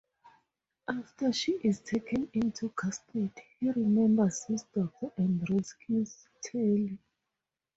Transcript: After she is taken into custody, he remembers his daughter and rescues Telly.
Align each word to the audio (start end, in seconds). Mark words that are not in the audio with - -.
After 0.87 1.31
she 1.31 1.51
is 1.63 1.81
taken 1.81 2.27
into 2.33 2.69
custody, 2.69 3.31
he 3.59 3.69
remembers 3.69 4.45
his 4.45 4.63
daughter 4.73 5.11
and 5.15 5.47
rescues 5.47 6.27
Telly. 6.41 6.97